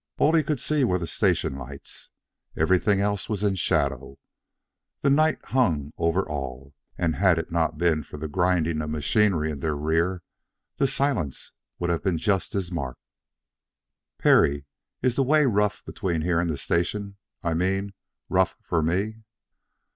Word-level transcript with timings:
All 0.17 0.33
he 0.33 0.41
could 0.41 0.59
see 0.59 0.83
were 0.83 0.97
the 0.97 1.05
station 1.05 1.55
lights. 1.55 2.09
Everything 2.57 3.01
else 3.01 3.29
was 3.29 3.43
in 3.43 3.53
shadow. 3.53 4.17
The 5.01 5.11
night 5.11 5.45
hung 5.45 5.93
over 5.95 6.27
all, 6.27 6.73
and 6.97 7.17
had 7.17 7.37
it 7.37 7.51
not 7.51 7.77
been 7.77 8.01
for 8.01 8.17
the 8.17 8.27
grinding 8.27 8.81
of 8.81 8.89
machinery 8.89 9.51
in 9.51 9.59
their 9.59 9.75
rear, 9.75 10.23
the 10.77 10.87
silence 10.87 11.51
would 11.77 11.91
have 11.91 12.01
been 12.01 12.17
just 12.17 12.55
as 12.55 12.71
marked. 12.71 12.99
"Perry, 14.17 14.65
is 15.03 15.17
the 15.17 15.23
way 15.23 15.45
rough 15.45 15.85
between 15.85 16.23
here 16.23 16.39
and 16.39 16.49
the 16.49 16.57
station 16.57 17.17
I 17.43 17.53
mean, 17.53 17.93
rough 18.27 18.55
for 18.63 18.81
me?" 18.81 19.17